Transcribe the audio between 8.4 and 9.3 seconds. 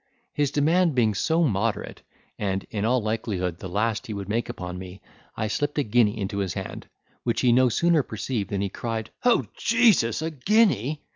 than he cried,